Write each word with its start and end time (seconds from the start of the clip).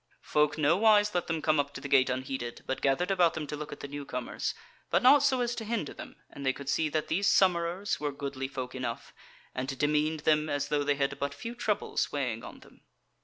Folk 0.23 0.57
nowise 0.57 1.13
let 1.13 1.27
them 1.27 1.43
come 1.43 1.59
up 1.59 1.75
to 1.75 1.79
the 1.79 1.87
gate 1.87 2.09
unheeded, 2.09 2.63
but 2.65 2.81
gathered 2.81 3.11
about 3.11 3.35
them 3.35 3.45
to 3.45 3.55
look 3.55 3.71
at 3.71 3.81
the 3.81 3.87
newcomers, 3.87 4.55
but 4.89 5.03
not 5.03 5.21
so 5.21 5.41
as 5.41 5.53
to 5.53 5.63
hinder 5.63 5.93
them, 5.93 6.15
and 6.31 6.43
they 6.43 6.51
could 6.53 6.67
see 6.69 6.89
that 6.89 7.07
these 7.07 7.27
summerers 7.27 7.99
were 7.99 8.11
goodly 8.11 8.47
folk 8.47 8.73
enough, 8.73 9.13
and 9.53 9.77
demeaned 9.77 10.21
them 10.21 10.49
as 10.49 10.69
though 10.69 10.83
they 10.83 10.95
had 10.95 11.19
but 11.19 11.35
few 11.35 11.53
troubles 11.53 12.11
weighing 12.11 12.43
on 12.43 12.61
them. 12.61 12.81